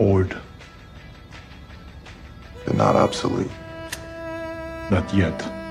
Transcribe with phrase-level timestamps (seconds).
[0.00, 0.36] old.
[2.64, 3.50] They're not obsolete.
[4.90, 5.67] Not yet.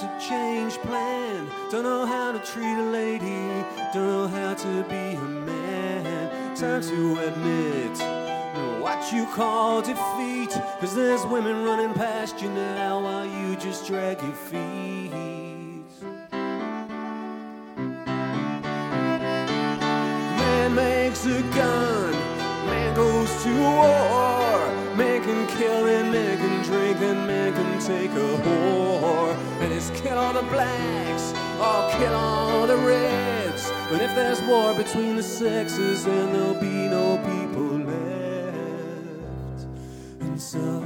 [0.00, 1.46] to change plan.
[1.70, 3.66] Don't know how to treat a lady.
[3.92, 6.56] Don't know how to be a man.
[6.56, 7.98] Time to admit
[8.80, 10.58] what you call defeat.
[10.80, 15.12] Cause there's women running past you now while you just drag your feet.
[20.40, 22.12] Man makes a gun,
[22.64, 24.19] man goes to war.
[30.02, 33.70] kill all the blacks, or kill all the reds.
[33.90, 39.66] But if there's war between the sexes, then there'll be no people left.
[40.20, 40.79] And so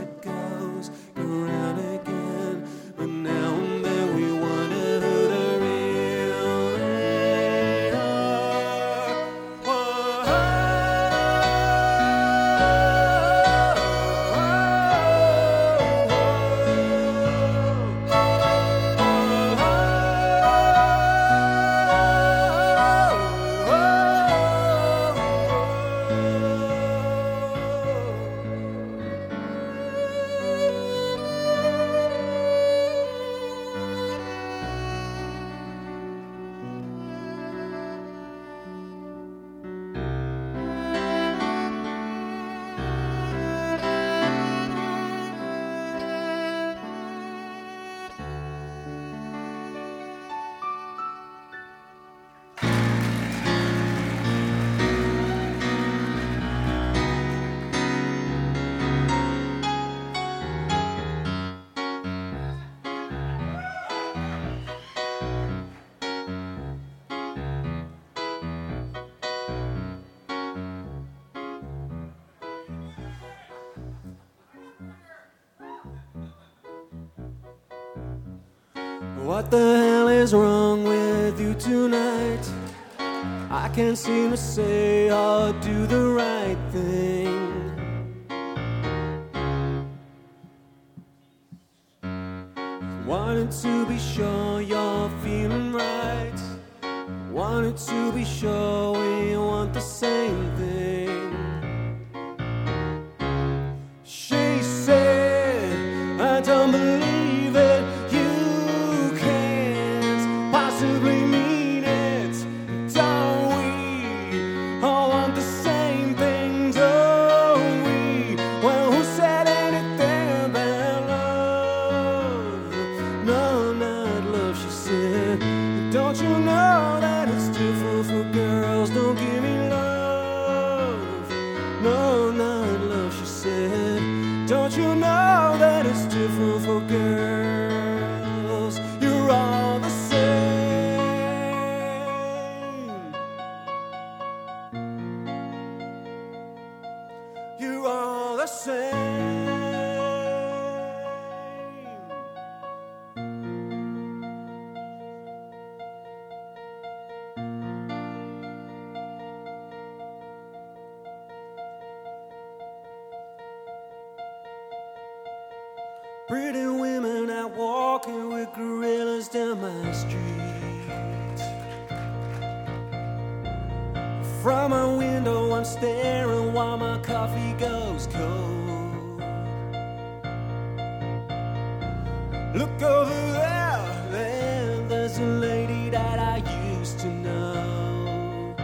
[182.55, 186.37] Look over there, there, there's a lady that I
[186.79, 188.55] used to know.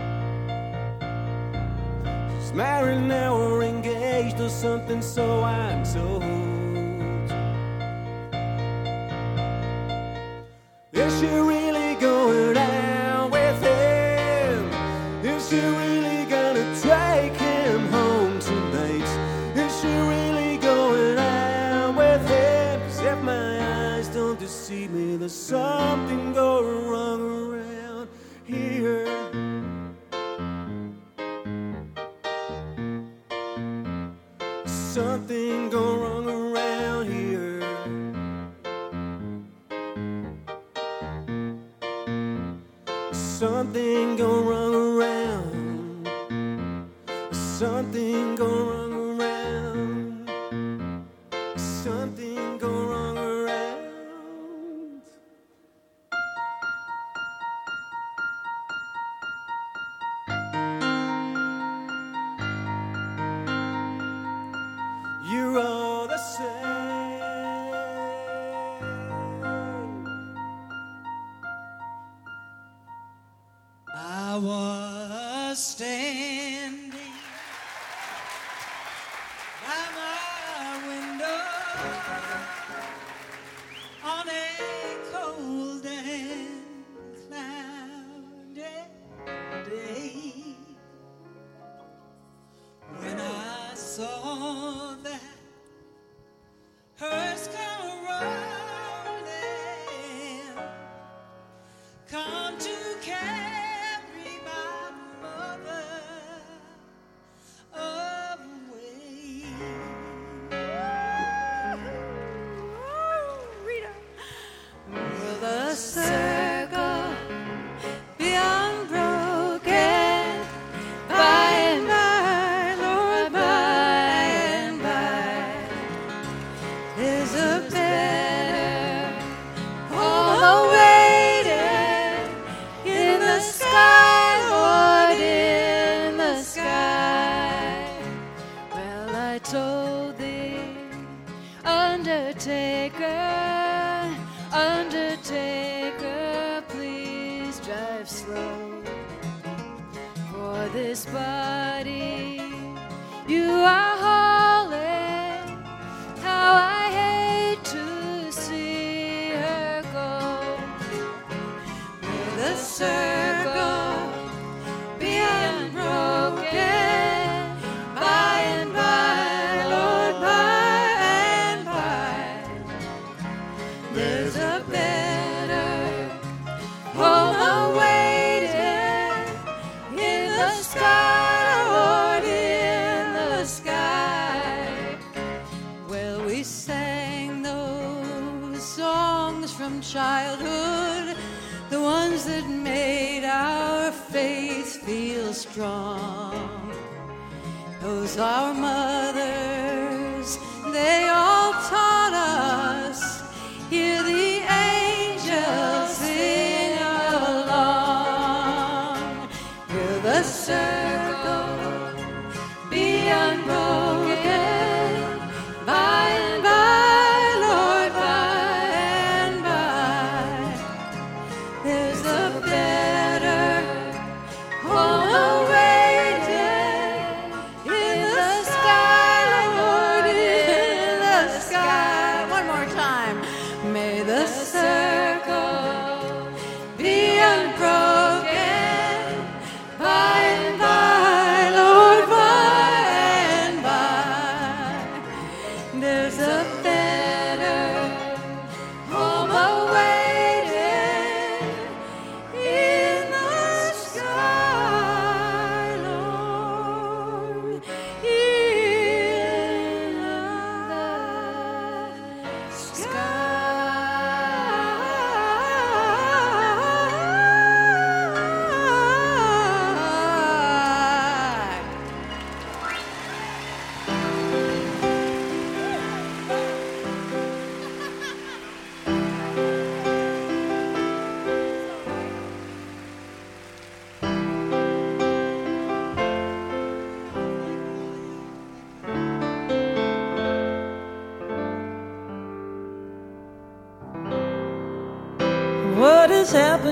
[2.38, 6.22] She's married now or engaged or something, so I'm told.
[10.92, 11.60] Is she really
[25.17, 26.80] There's something going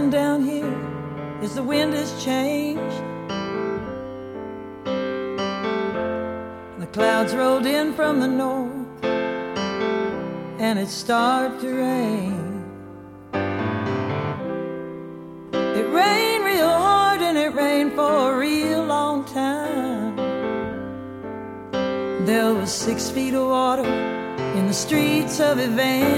[0.07, 0.73] down here
[1.43, 3.03] as the wind has changed.
[6.73, 9.05] And the clouds rolled in from the north,
[10.63, 12.65] and it started to rain.
[15.81, 20.17] It rained real hard, and it rained for a real long time.
[22.25, 23.85] There was six feet of water
[24.59, 26.18] in the streets of Evan.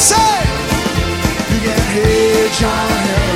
[0.00, 0.40] Say.
[1.52, 1.80] You can
[2.58, 3.29] John Henry's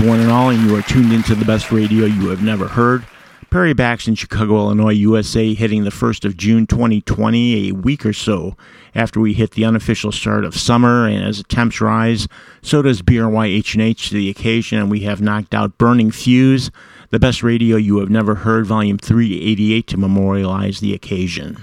[0.00, 3.04] one and all, and you are tuned into the best radio you have never heard.
[3.50, 8.12] Perry Backs in Chicago, Illinois, USA, hitting the 1st of June 2020, a week or
[8.12, 8.56] so
[8.94, 11.06] after we hit the unofficial start of summer.
[11.06, 12.28] And as temps rise,
[12.60, 16.70] so does BRYHNH to the occasion, and we have knocked out Burning Fuse,
[17.10, 21.56] the best radio you have never heard, volume 388, to memorialize the occasion.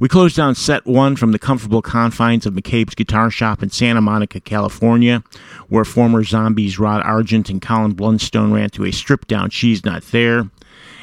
[0.00, 4.00] We closed down set one from the comfortable confines of McCabe's Guitar Shop in Santa
[4.00, 5.22] Monica, California,
[5.68, 10.02] where former zombies Rod Argent and Colin Blunstone ran to a stripped down She's Not
[10.04, 10.48] There.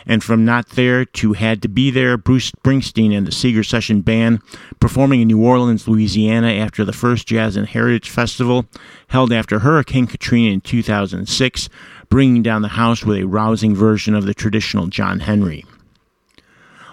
[0.07, 4.01] And from Not There to Had to Be There, Bruce Springsteen and the Seeger Session
[4.01, 4.41] Band
[4.79, 8.65] performing in New Orleans, Louisiana after the first Jazz and Heritage Festival
[9.10, 11.69] held after Hurricane Katrina in 2006,
[12.10, 15.65] bringing down the house with a rousing version of the traditional John Henry.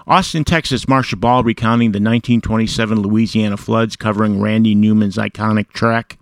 [0.06, 6.18] Austin, Texas, Marcia Ball recounting the 1927 Louisiana floods, covering Randy Newman's iconic track.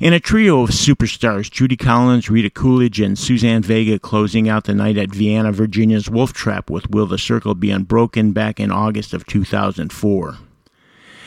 [0.00, 4.74] And a trio of superstars, Judy Collins, Rita Coolidge, and Suzanne Vega, closing out the
[4.74, 9.14] night at Vienna, Virginia's Wolf Trap with Will the Circle Be Unbroken back in August
[9.14, 10.36] of 2004.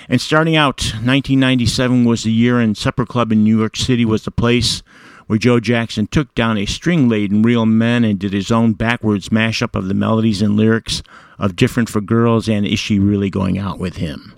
[0.08, 4.24] And starting out, 1997 was the year, and Supper Club in New York City was
[4.24, 4.84] the place
[5.32, 9.30] where Joe Jackson took down a string laden Real Men and did his own backwards
[9.30, 11.02] mashup of the melodies and lyrics
[11.40, 14.36] of Different for Girls and Is She Really Going Out with Him?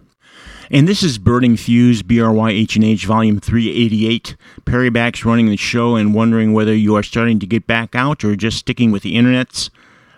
[0.70, 4.36] And this is Burning Fuse, BRYHNH Volume 388.
[4.66, 8.24] Perry Backs running the show and wondering whether you are starting to get back out
[8.24, 9.72] or just sticking with the internets.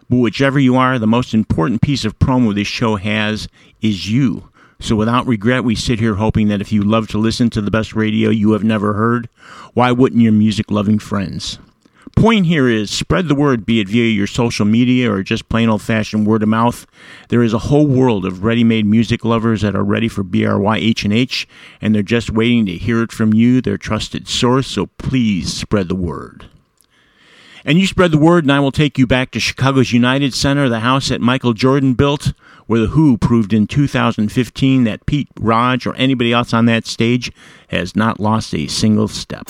[0.10, 3.48] But whichever you are, the most important piece of promo this show has
[3.80, 4.50] is you.
[4.80, 7.72] So without regret, we sit here hoping that if you love to listen to the
[7.72, 9.30] best radio you have never heard,
[9.74, 11.60] why wouldn't your music loving friends?
[12.16, 15.68] Point here is spread the word, be it via your social media or just plain
[15.68, 16.88] old fashioned word of mouth.
[17.28, 21.46] There is a whole world of ready made music lovers that are ready for BRYHNH,
[21.82, 25.90] and they're just waiting to hear it from you, their trusted source, so please spread
[25.90, 26.46] the word.
[27.66, 30.70] And you spread the word, and I will take you back to Chicago's United Center,
[30.70, 32.32] the house that Michael Jordan built,
[32.68, 37.32] where The Who proved in 2015 that Pete, Rog, or anybody else on that stage
[37.70, 39.50] has not lost a single step.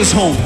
[0.00, 0.39] Us home.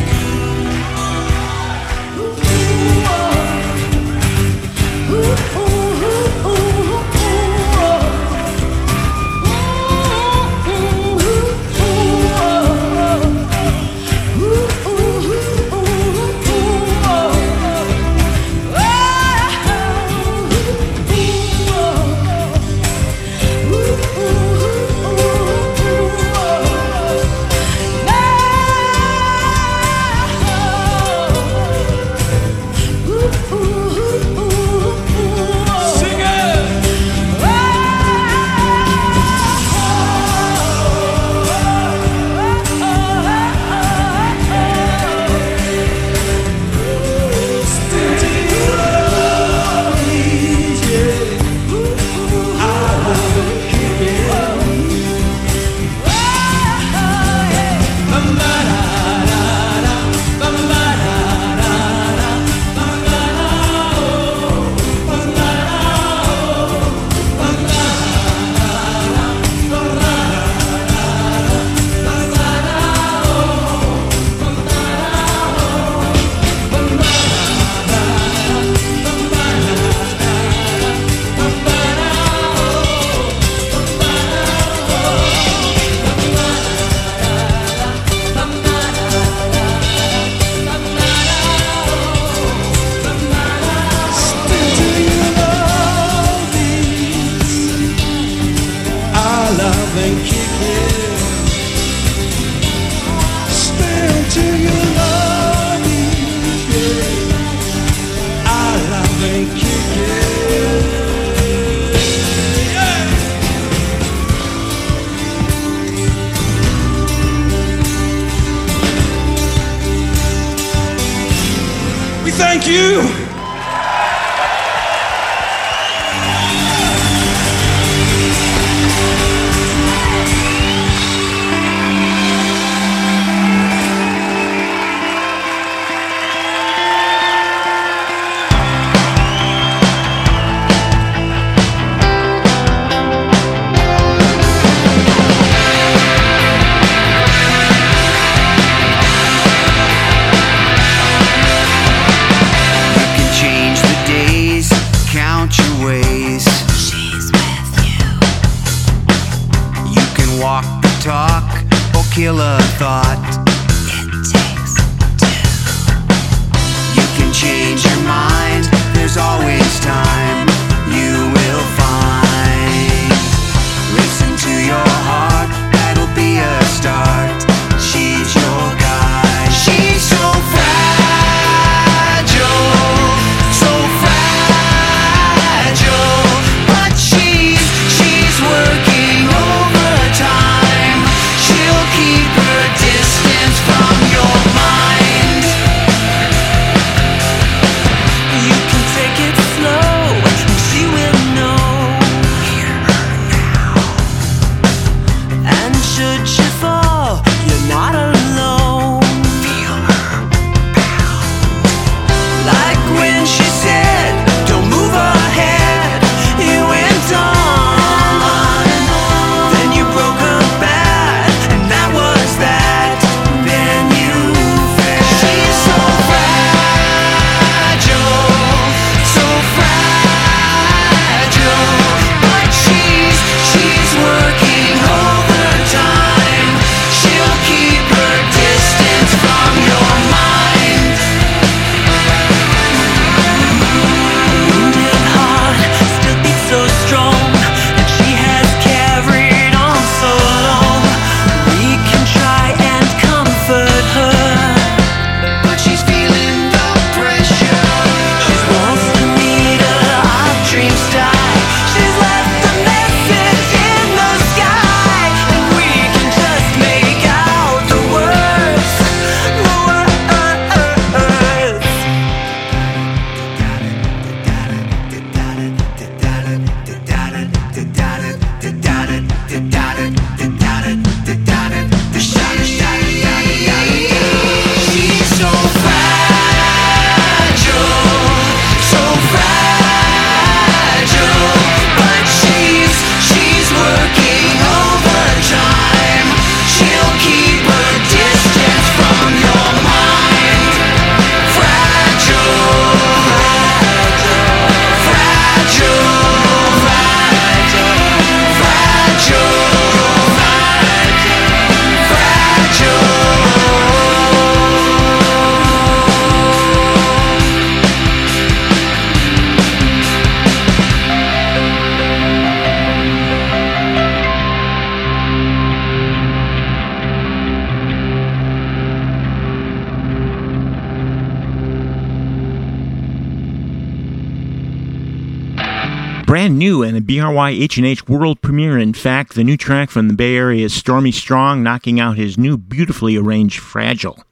[337.31, 338.59] H&H world premiere.
[338.59, 342.19] In fact, the new track from the Bay Area is Stormy Strong, knocking out his
[342.19, 344.05] new beautifully arranged Fragile.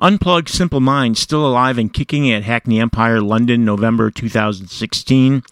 [0.00, 5.44] Unplugged Simple Minds still alive and kicking at Hackney Empire, London, November 2016.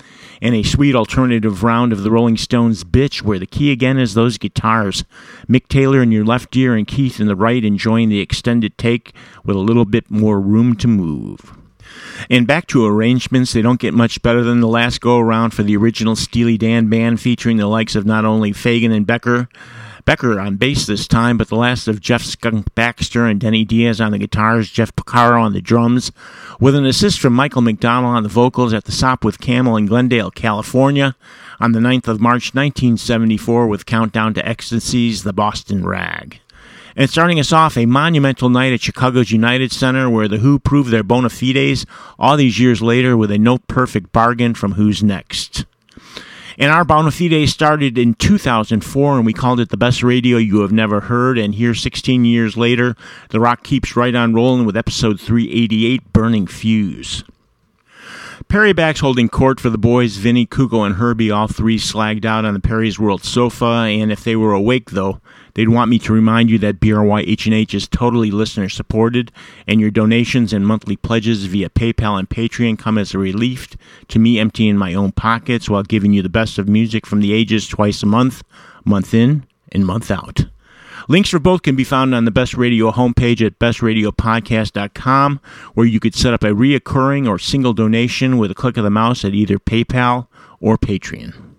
[0.42, 4.14] And a sweet alternative round of the Rolling Stones' Bitch, where the key again is
[4.14, 5.04] those guitars.
[5.48, 9.12] Mick Taylor in your left ear and Keith in the right enjoying the extended take
[9.44, 11.59] with a little bit more room to move.
[12.28, 15.62] And back to arrangements, they don't get much better than the last go around for
[15.62, 19.48] the original Steely Dan band featuring the likes of not only Fagen and Becker,
[20.04, 24.00] Becker on bass this time, but the last of Jeff Skunk Baxter and Denny Dias
[24.00, 26.10] on the guitars, Jeff Porcaro on the drums,
[26.58, 30.30] with an assist from Michael McDonald on the vocals at the Sopwith Camel in Glendale,
[30.30, 31.16] California,
[31.58, 36.40] on the 9th of March 1974 with Countdown to Ecstasies, the Boston Rag.
[36.96, 40.90] And starting us off, a monumental night at Chicago's United Center where The Who proved
[40.90, 41.86] their bona fides
[42.18, 45.64] all these years later with a no perfect bargain from Who's Next.
[46.58, 50.60] And our bona fides started in 2004, and we called it the best radio you
[50.60, 51.38] have never heard.
[51.38, 52.96] And here, 16 years later,
[53.30, 57.24] the rock keeps right on rolling with episode 388, Burning Fuse.
[58.48, 62.44] Perry Back's holding court for the boys, Vinny, Kuko, and Herbie, all three slagged out
[62.44, 65.20] on the Perry's World sofa, and if they were awake, though,
[65.54, 69.32] They'd want me to remind you that BRYHNH is totally listener supported,
[69.66, 73.76] and your donations and monthly pledges via PayPal and Patreon come as a relief
[74.08, 77.32] to me emptying my own pockets while giving you the best of music from the
[77.32, 78.42] ages twice a month,
[78.84, 80.46] month in and month out.
[81.08, 85.40] Links for both can be found on the Best Radio homepage at bestradiopodcast.com,
[85.74, 88.90] where you could set up a reoccurring or single donation with a click of the
[88.90, 90.28] mouse at either PayPal
[90.60, 91.49] or Patreon.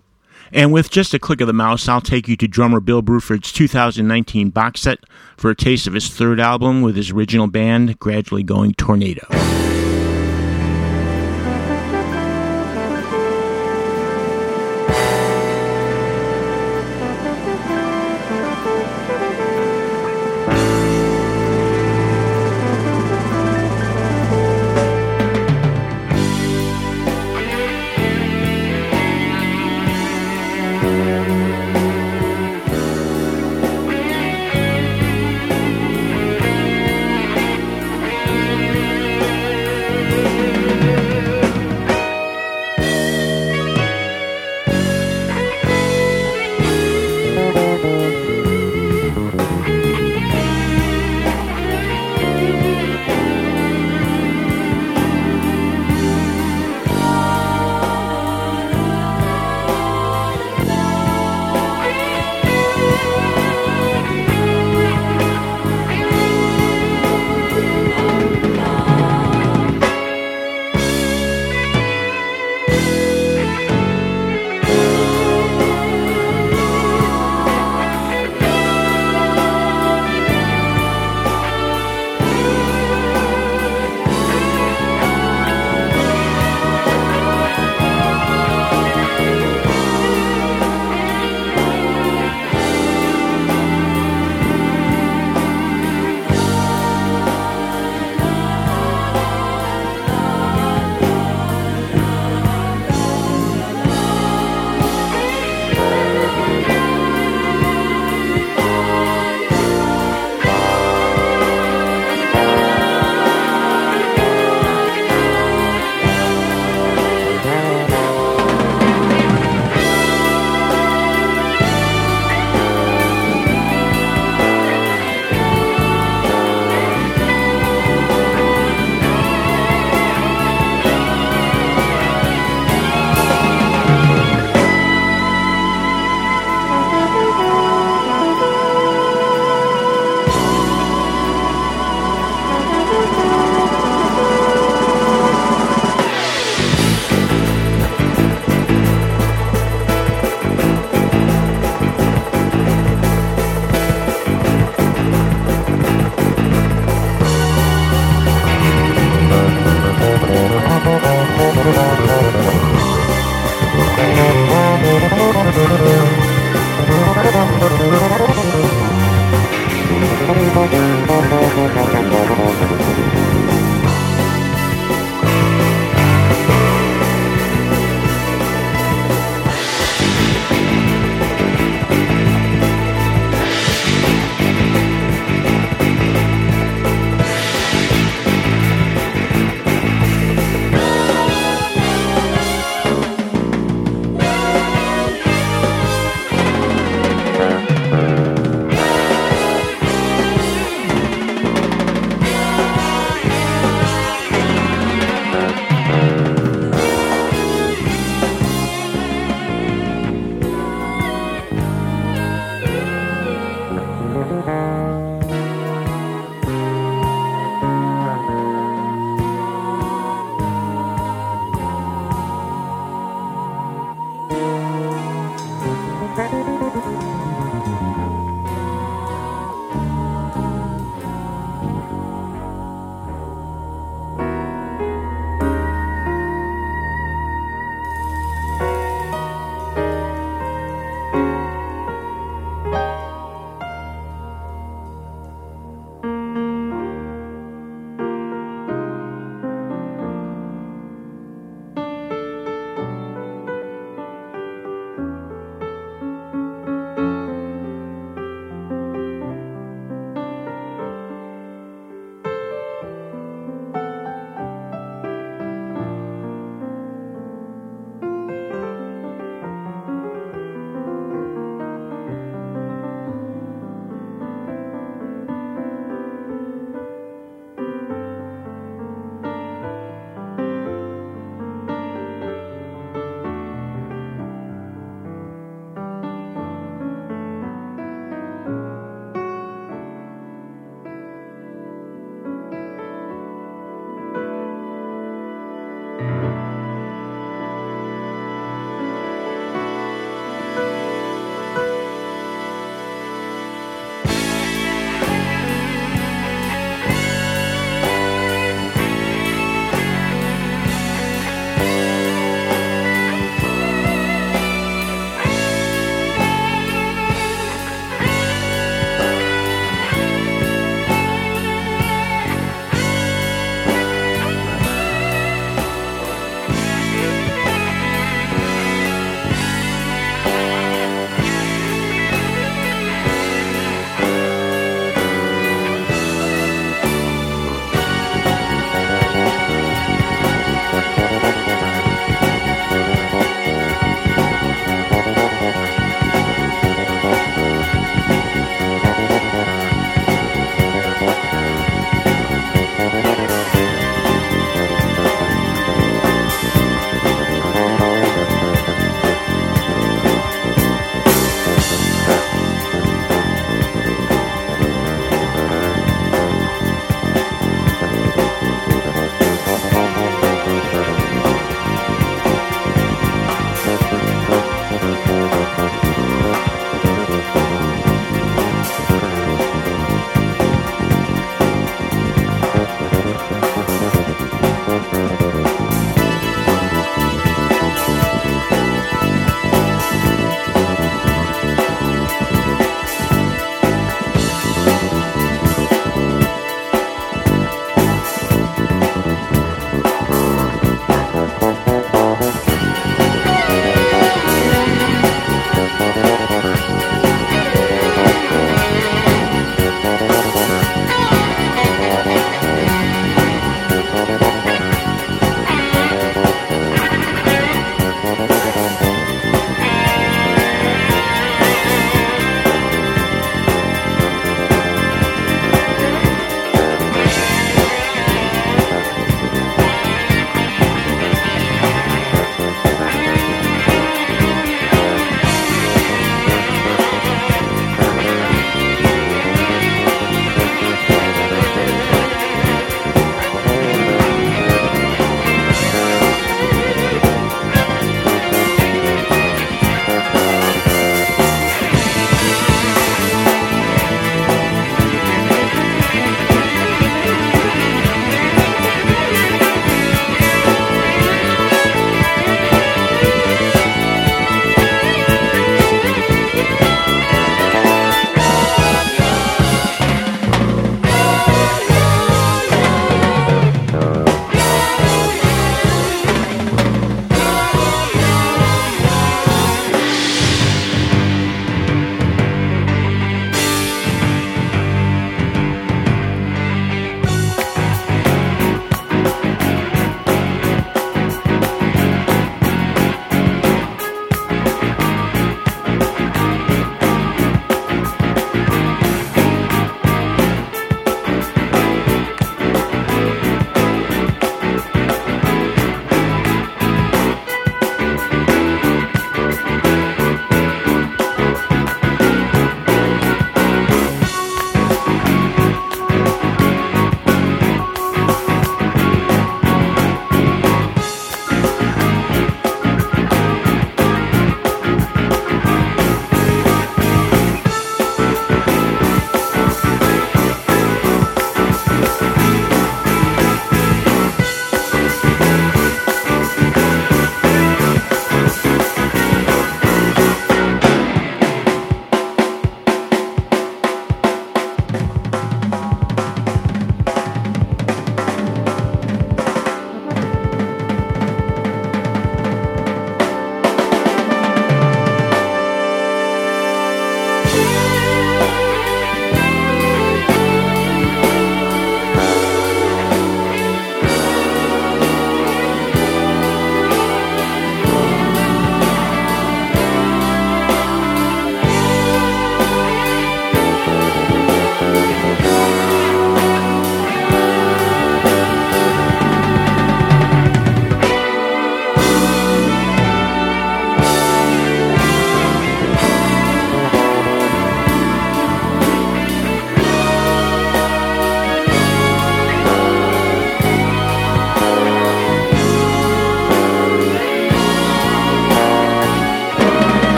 [0.52, 3.52] And with just a click of the mouse, I'll take you to drummer Bill Bruford's
[3.52, 4.98] 2019 box set
[5.36, 9.26] for a taste of his third album with his original band, Gradually Going Tornado.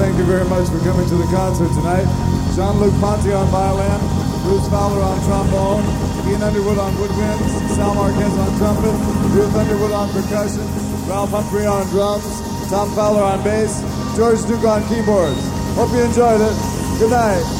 [0.00, 2.08] Thank you very much for coming to the concert tonight.
[2.56, 4.00] Jean-Luc Ponty on violin,
[4.48, 5.84] Bruce Fowler on trombone,
[6.24, 8.96] Ian Underwood on woodwinds, Sal Marquez on trumpet,
[9.36, 10.64] Ruth Underwood on percussion,
[11.06, 12.24] Ralph Humphrey on drums,
[12.70, 13.84] Tom Fowler on bass,
[14.16, 15.44] George Duke on keyboards.
[15.76, 16.56] Hope you enjoyed it.
[16.98, 17.59] Good night.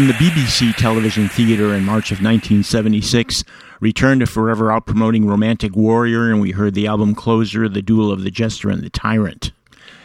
[0.00, 3.44] From the BBC television theatre in March of 1976,
[3.80, 8.10] Return to Forever out promoting Romantic Warrior, and we heard the album closer, The Duel
[8.10, 9.52] of the Jester and the Tyrant.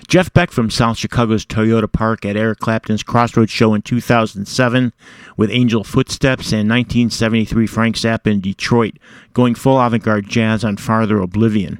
[0.10, 4.92] Jeff Beck from South Chicago's Toyota Park at Eric Clapton's Crossroads show in 2007
[5.38, 8.96] with Angel Footsteps and 1973 Frank Zappa in Detroit
[9.32, 11.80] going full avant-garde jazz on Farther Oblivion.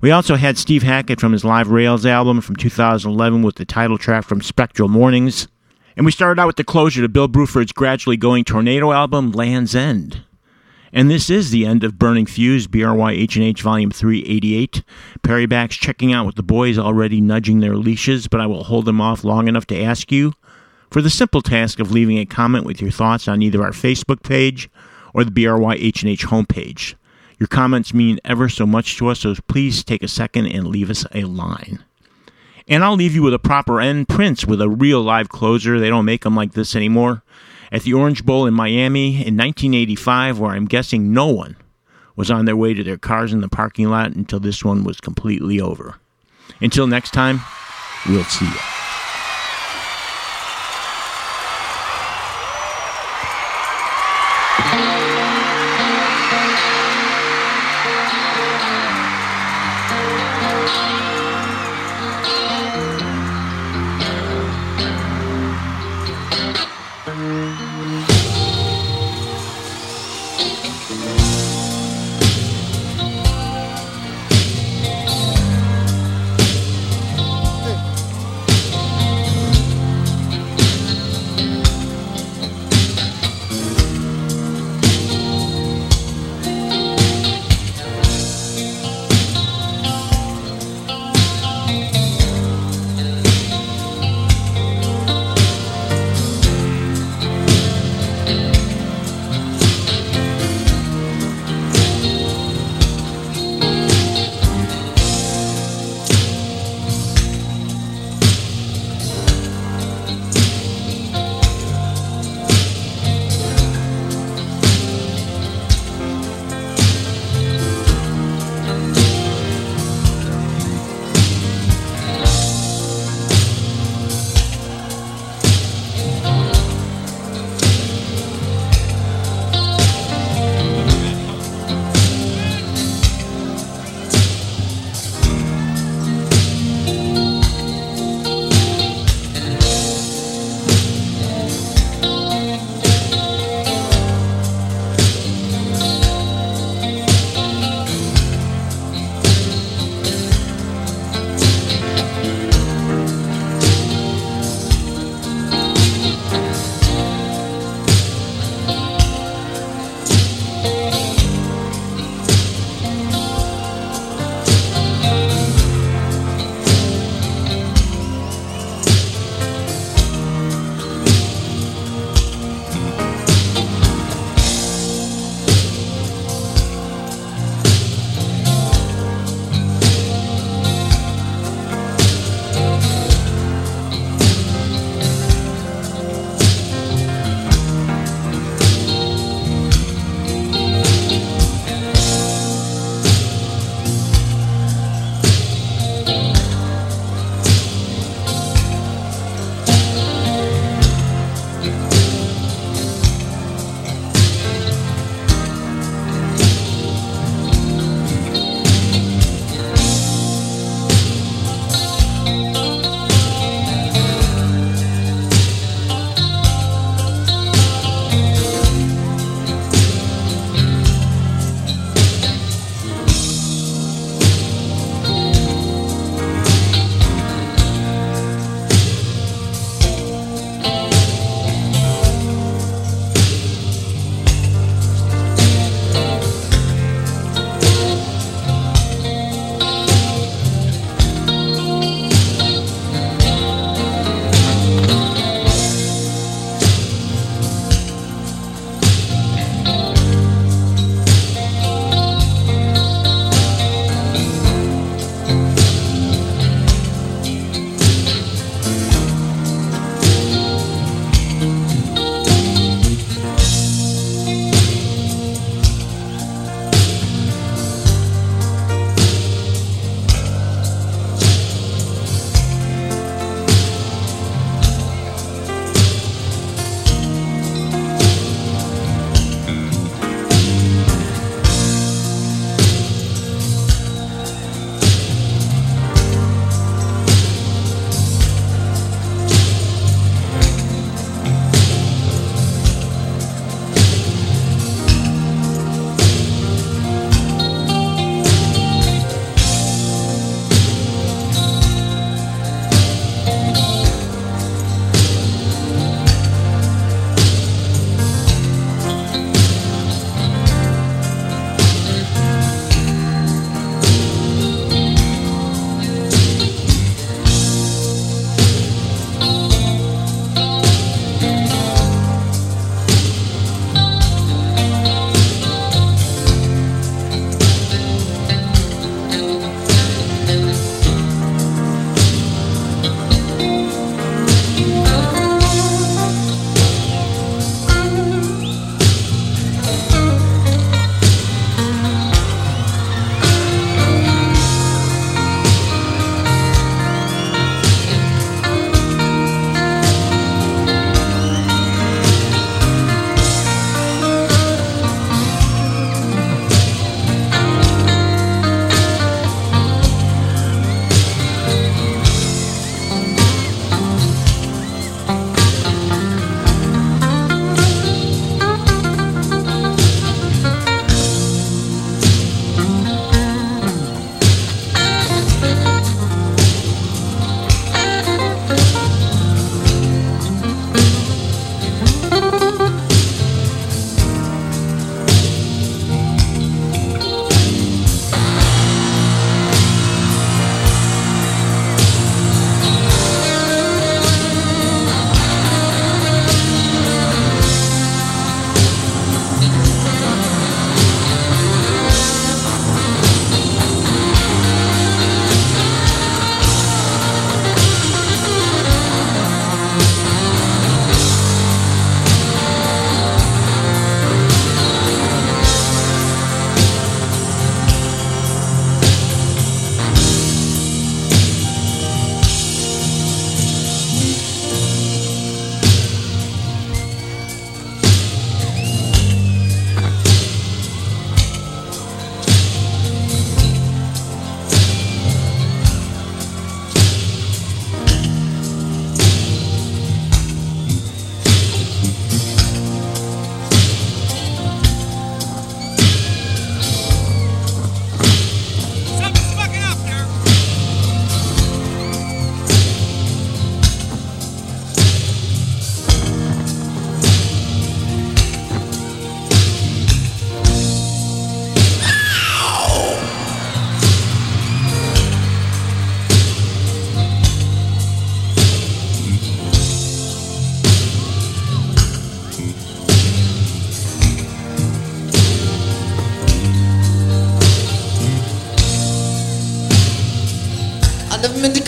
[0.00, 3.98] We also had Steve Hackett from his Live Rails album from 2011 with the title
[3.98, 5.48] track from Spectral Mornings.
[5.96, 9.74] And we started out with the closure to Bill Bruford's gradually going tornado album, Land's
[9.74, 10.22] End.
[10.92, 14.82] And this is the end of Burning Fuse, BRYHNH Volume 388.
[15.22, 18.84] Perry Back's checking out with the boys already nudging their leashes, but I will hold
[18.84, 20.34] them off long enough to ask you
[20.90, 24.22] for the simple task of leaving a comment with your thoughts on either our Facebook
[24.22, 24.70] page
[25.14, 26.94] or the BRYHNH homepage.
[27.38, 30.90] Your comments mean ever so much to us, so please take a second and leave
[30.90, 31.84] us a line.
[32.68, 34.08] And I'll leave you with a proper end.
[34.08, 35.78] Prince with a real live closer.
[35.78, 37.22] They don't make them like this anymore.
[37.70, 41.56] At the Orange Bowl in Miami in 1985, where I'm guessing no one
[42.16, 45.00] was on their way to their cars in the parking lot until this one was
[45.00, 45.96] completely over.
[46.60, 47.40] Until next time,
[48.08, 48.75] we'll see you.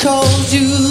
[0.01, 0.88] Cause you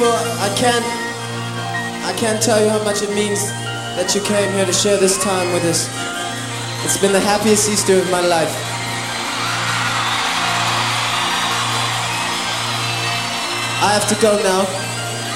[0.00, 0.86] people, I can't
[2.08, 3.52] I can't tell you how much it means
[4.00, 5.92] that you came here to share this time with us.
[6.84, 8.48] It's been the happiest Easter of my life.
[13.84, 14.64] I have to go now.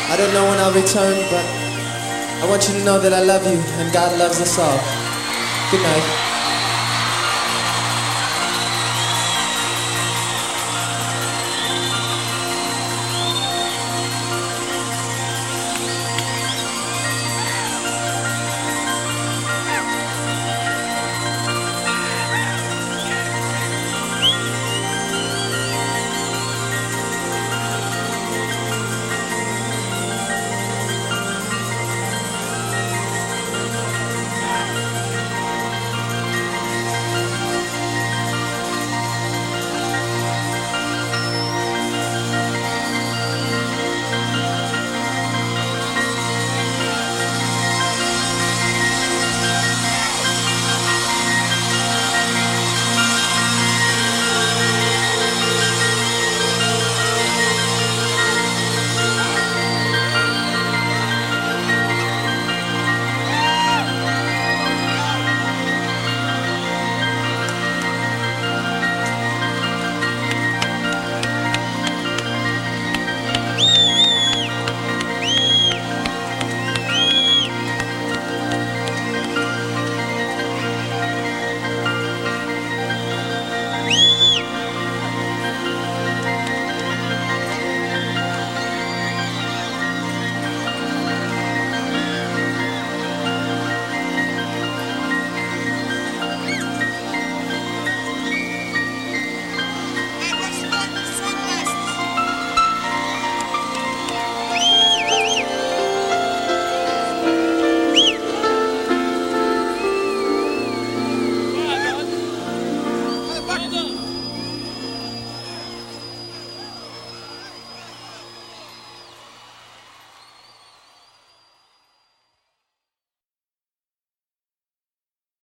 [0.08, 1.44] I don't know when I'll return, but
[2.40, 4.80] I want you to know that I love you and God loves us all.
[5.70, 6.13] Good night.